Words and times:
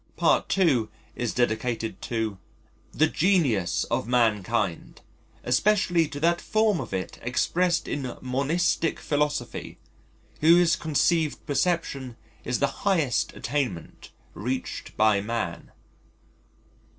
Part 0.17 0.57
II. 0.57 0.87
is 1.15 1.31
dedicated 1.31 2.01
to: 2.01 2.39
"The 2.91 3.05
genius 3.05 3.83
of 3.91 4.07
mankind, 4.07 4.99
especially 5.43 6.07
to 6.07 6.19
that 6.21 6.41
form 6.41 6.81
of 6.81 6.91
it 6.91 7.19
expressed 7.21 7.87
in 7.87 8.17
monistic 8.19 8.99
philosophy, 8.99 9.77
whose 10.39 10.75
conceived 10.75 11.45
perception 11.45 12.15
is 12.43 12.57
the 12.57 12.81
highest 12.83 13.35
attainment 13.35 14.09
reached 14.33 14.97
by 14.97 15.21
man." 15.21 15.71